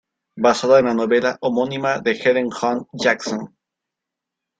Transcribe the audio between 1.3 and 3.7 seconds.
homónima de Helen Hunt Jackson.